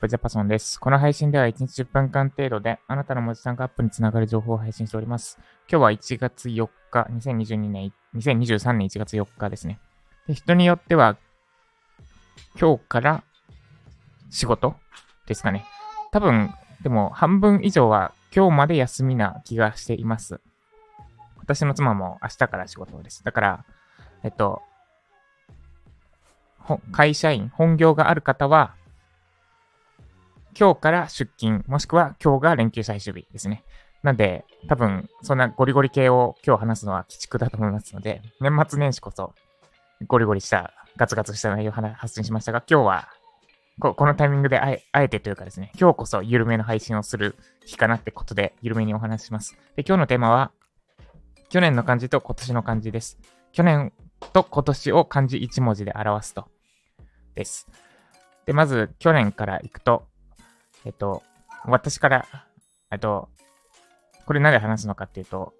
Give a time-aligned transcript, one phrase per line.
[0.00, 0.80] プジャパソンです。
[0.80, 5.38] この配信では1日10分間程度であなたの文字単価アップにつながる情報を配信しております。
[5.70, 9.78] 今日は1月4日、2022年、2023年1月4日ですね。
[10.26, 11.18] で人によっては
[12.58, 13.24] 今日から
[14.30, 14.74] 仕事
[15.26, 15.66] ですかね。
[16.12, 20.40] 多分、でも半分以上は今日まで休みな気がしています。
[21.36, 23.22] 私の妻も明日から仕事です。
[23.22, 23.64] だから、
[24.22, 24.62] えっと、
[26.90, 28.79] 会社員、本業がある方は、
[30.58, 33.64] 今日から出勤、もしくは今日が連休最終日ですね。
[34.02, 39.34] なんで、多分、そんなゴリゴリ系を今日話すのは鬼畜だと思いますので、年末年始こそ、
[40.06, 43.08] ゴリゴリした、ガツガツした内容を発信しましたが、今日は
[43.80, 49.56] こ、このタイミングであえあえてというかですね、今日こそ緩めの配信をする日かなってことで、緩めにお話しします。
[49.74, 50.52] で、今日のテーマは、
[51.48, 53.18] 去年の漢字と今年の漢字です。
[53.52, 53.92] 去年
[54.32, 56.46] と今年を漢字1文字で表すと。
[57.34, 57.66] です。
[58.46, 60.06] で、まず、去年から行くと、
[60.84, 61.22] えっと、
[61.64, 62.26] 私から、
[62.90, 63.28] えっと、
[64.26, 65.52] これ何で話すのかっていうと、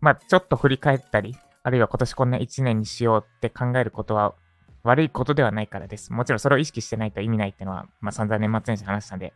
[0.00, 4.34] まあ、ちょっと振り返ったり、あるいは今年こんな1年にしようって考えることは
[4.82, 6.12] 悪いことではないからです。
[6.12, 9.32] もちろんそれを意識してないと意味ないっていうのは、まあ、散々年末年始話したんで、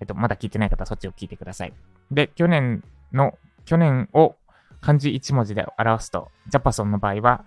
[0.00, 1.72] えっと、まだ聞いてない方はそっちを聞いてください。
[2.10, 4.34] で、去年の、去年を
[4.80, 7.44] 漢字1文字で表すと、ジャパソンの場合は、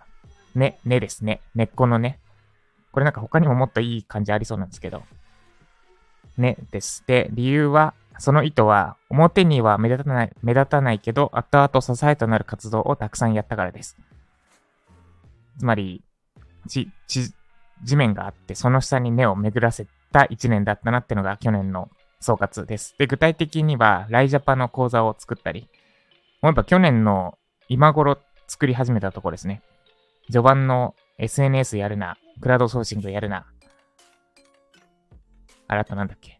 [0.53, 1.41] ね、ねですね。
[1.55, 2.19] 根っこのね。
[2.91, 5.03] これなんか他にももっといい感じありそうなんですけど。
[6.37, 7.03] ねです。
[7.07, 13.97] で、理由は、その意図は、表には目立たない、目立たないけど、後々支えとなる活動をたくさんやったからです。
[15.57, 16.03] つまり、
[16.65, 17.33] 地、地、
[17.83, 22.95] 地面があって、その下に根を巡らせた1年だったなってのが去年の総括です。
[22.97, 25.67] で、具体的には、ライジャパの講座を作ったり、も
[26.43, 29.61] うやっぱ去年の今頃作り始めたところですね。
[30.27, 33.45] 序盤の SNS やるな、クラウドソーシングやるな。
[35.67, 36.39] あれあとなんだっけ？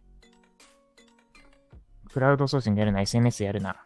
[2.12, 3.84] クラウドソーシングやるな、SNS やるな。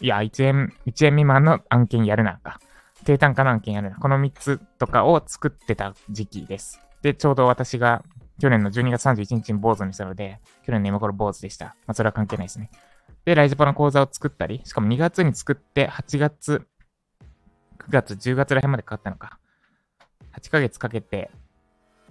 [0.00, 2.58] いや、1円、1円未満の案件やるなか。
[3.04, 3.96] 低単価の案件やるな。
[3.96, 6.80] この3つとかを作ってた時期です。
[7.02, 8.02] で、ちょうど私が
[8.40, 11.66] 去年の12月31日に坊主にしたので、去年の今頃坊主でした。
[11.86, 12.70] まあ、それは関係ないですね。
[13.24, 16.66] で、ライズパの講座を作ったり、しかも2月に作って、8月
[17.78, 19.38] 9月、10月ら辺までかかったのか。
[20.40, 21.30] 8ヶ月かけて、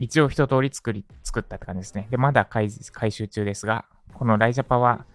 [0.02, 2.08] 一応一通り作り、作ったって感じですね。
[2.10, 3.86] で、まだ回回収中ですが、
[4.16, 5.06] このライジャパは、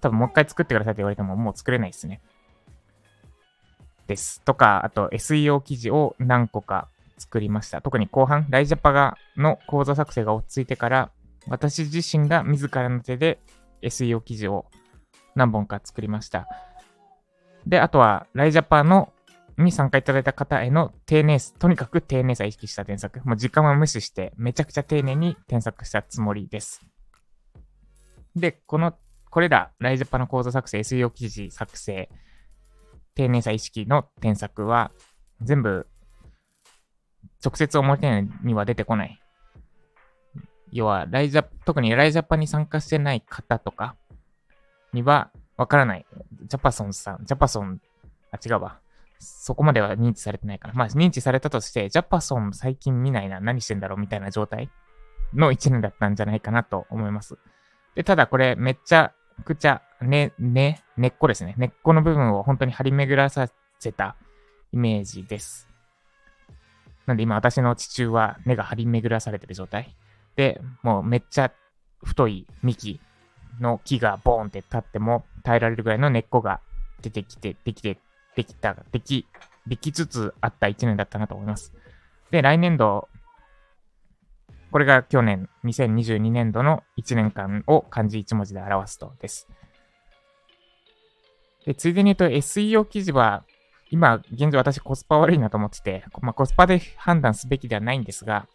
[0.00, 2.20] 多分もう一回作ってくださいって言われてももう作れないですね。
[4.06, 4.40] です。
[4.42, 6.86] とか、あと SEO 記事を何個か
[7.18, 7.82] 作りました。
[7.82, 11.10] 特に後半、ライジャパがの講座作成が落ち着いてから、
[11.48, 13.40] 私自身が自らの手で
[13.82, 14.66] SEO 記事を
[15.34, 16.46] 何本か作りました。
[17.66, 19.12] で、あとは、ライジャパの
[19.58, 23.20] に参加いただいた方への丁寧、とにかく丁寧さ意識した添削。
[23.24, 26.82] もう時間は無視して、めちゃくちゃ丁寧に添削したつもりです。
[28.34, 28.94] で、この、
[29.30, 32.10] これら、ライジャパの講座作成、SEO 記事作成、
[33.14, 34.92] 丁寧さ意識の添削は、
[35.40, 35.86] 全部、
[37.42, 39.20] 直接表には出てこない。
[40.70, 43.96] 要は、ライジャ、特にライジャパに参加してない方とか
[44.92, 46.06] には、わからない。
[46.44, 47.80] ジャパソンさん、ジャパソン、
[48.30, 48.80] あ、違うわ。
[49.18, 50.74] そこまでは認知されてないから。
[50.74, 54.70] まあ、認知されたとして、ジャパソン最近見ないな、何してんだろうみたいな状態
[55.34, 57.38] の1年だったんじゃないかなと思います。
[57.94, 59.12] で、ただこれめっちゃ
[59.44, 61.54] くちゃ、ね、ね、根っこですね。
[61.58, 64.16] 根っこの部分を本当に張り巡らさせた
[64.72, 65.68] イメージです。
[67.06, 69.96] なんで今私の地中は根が張り巡らされてる状態。
[70.34, 71.52] で、もうめっちゃ
[72.02, 73.00] 太い幹
[73.60, 76.60] の木がボーンって立っても耐えられるぐらいの根っこが
[77.00, 77.98] 出てきて、できて
[78.36, 79.26] できた、でき、
[79.66, 81.72] できつつあった1年だったなと思います。
[82.30, 83.08] で、来年度、
[84.70, 89.48] これが去年、2022年度の1年間を漢字1文字で表すとです。
[91.64, 93.44] で、ついでに言うと SEO 記事は、
[93.90, 98.46] 今、現状私コスパ悪いなと思ってて、まあ、コスパで判断すべきではないんですが、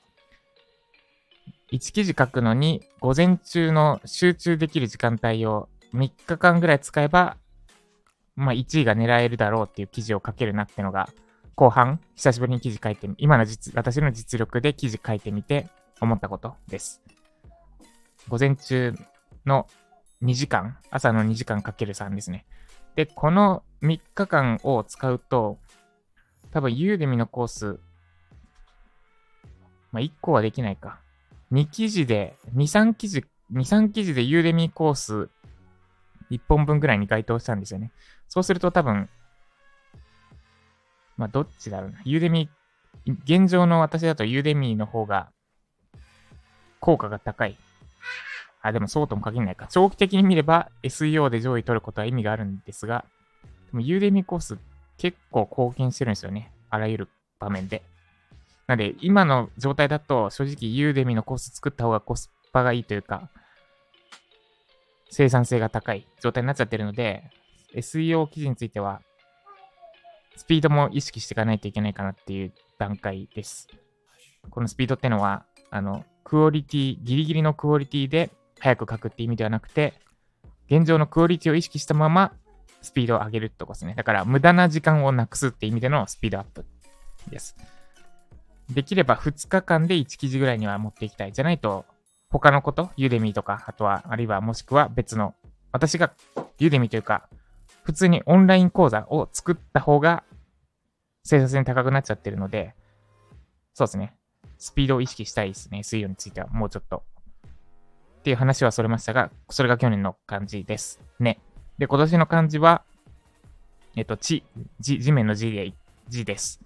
[1.71, 7.37] 1記事書くのに午前中の集中できる時間帯を3日間ぐらい使えば
[8.35, 11.09] まあ、1位が狙えるだろうっていう記事を書けるなってのが、
[11.55, 15.67] 後半、久しぶりに記事書いてみ、今の実、私の実力で記事書いてみて
[15.99, 17.01] 思ったことです。
[18.27, 18.95] 午前中
[19.45, 19.67] の
[20.23, 22.45] 2時間、朝の2時間かける3ですね。
[22.95, 25.57] で、この3日間を使うと、
[26.51, 27.79] 多分ユーデミのコース、
[29.91, 30.99] まあ、1個はできないか。
[31.51, 35.29] 2記事で、2、3記事、2、3記事でユーデミコース
[36.31, 37.91] 1本分ぐらいに該当したんですよね。
[38.27, 39.09] そうすると多分、
[41.17, 41.99] まあ、どっちだろうな。
[42.05, 42.49] ユーデミ、
[43.25, 45.29] 現状の私だとユーデミの方が、
[46.79, 47.57] 効果が高い。
[48.61, 49.67] あ、でもそうとも限らないか。
[49.69, 53.05] 長期的に見れば SEO で上位取ることは意味があるんですが、
[53.71, 54.57] でもユーデミコース
[54.97, 56.51] 結構貢献してるんですよね。
[56.69, 57.83] あらゆる場面で。
[58.67, 63.29] なので、今の状態だと正直ユーデミのコース作った方がコスパがいいというか、
[65.11, 67.29] 生産性が高い状態になっちゃってるので、
[67.75, 69.01] SEO 記事については、
[70.37, 73.67] スピードも意識していかないといけないかなっていう段階です。
[74.49, 79.93] このスピードってのは、あの、クオリティ、ギリギリのクオリティで早く書くって意味ではなくて、
[80.67, 82.31] 現状のクオリティを意識したまま
[82.81, 83.95] スピードを上げるってことですね。
[83.95, 86.65] だから無駄な時間をなくすって意味でのスピードアップ
[87.29, 87.57] です。
[88.69, 91.33] できれば2日間で1記事ぐらいには持っていきたい。
[91.33, 91.85] じゃないと、
[92.31, 95.35] 他のこと、ユーデミーとか、あとは、あるいはもしくは別の、
[95.71, 96.13] 私が
[96.57, 97.27] ユーデミーというか、
[97.83, 100.23] 普通にオンライン講座を作った方が
[101.23, 102.73] 生産性高くなっちゃってるので、
[103.73, 104.15] そうですね。
[104.57, 105.83] スピードを意識したいですね。
[105.83, 107.03] 水曜についてはもうちょっと。
[108.19, 111.39] っていう話はそれましたが、それが去年の漢字ですね。
[111.79, 112.83] で、今年の漢字は、
[113.95, 114.43] えっと、地、
[114.79, 115.73] 地、地面の字で、
[116.07, 116.61] 字です。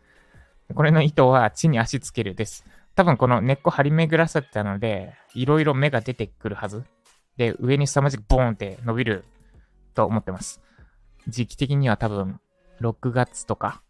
[0.74, 2.66] これの意図は地に足つけるです。
[2.96, 6.84] 多分この根っこ張り巡らさってたので、いろいろ芽が出てくるはず。
[7.38, 9.26] で、上に凄まじくボーンって伸びる
[9.94, 10.62] と思ってます。
[11.28, 12.40] 時期的には多分
[12.82, 13.82] 6月とか、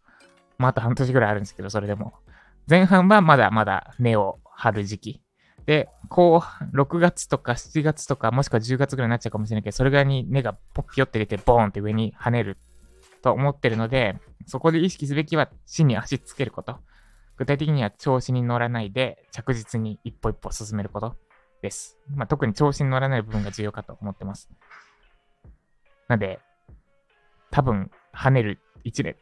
[0.58, 2.14] まあ、あと半年ぐらいあるんですけど、それでも。
[2.68, 5.20] 前半はまだまだ根を張る時期。
[5.66, 6.42] で、こ
[6.72, 12.56] う、6月とか7月とか、もしくは10月ぐらいになっちゃうかもしれないけど、それぐらいに根がポッピヨって出て、ボーンって上に跳ねる
[13.22, 14.16] と思ってるので、
[14.46, 16.78] そこで意識すべきは地に足つけること。
[17.36, 21.16] 具体的には調子に乗らないで、着実に一歩一歩進めること
[21.62, 21.98] です。
[22.14, 24.48] まあ、特に調子に乗らない部分が重要かと思ってます。
[26.08, 26.40] なので、
[27.50, 29.16] 多分、跳ねる1年、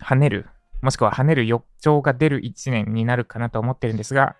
[0.00, 0.48] 跳ねる、
[0.82, 4.36] もしくは跳ねる予兆が出る1年になるかなと思ってるんですが、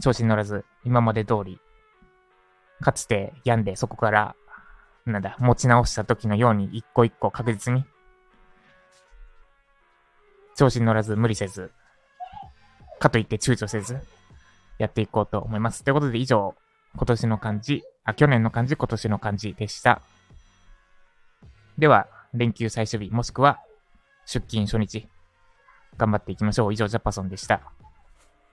[0.00, 1.60] 調子に乗らず、今まで通り、
[2.80, 4.34] かつて病んでそこから、
[5.04, 7.84] なんだ、持ち直した時のように一個一個確実に、
[10.54, 11.72] 調子に乗らず無理せず、
[13.02, 13.98] かといって躊躇せず、
[14.78, 15.82] やっていこうと思います。
[15.82, 16.54] ということで以上、
[16.94, 20.00] 今年の漢字、あ、去年の漢字、今年の漢字でした。
[21.78, 23.58] では、連休最終日、もしくは
[24.24, 25.08] 出勤初日、
[25.96, 26.72] 頑張っていきましょう。
[26.72, 27.60] 以上、ジャパソンでした。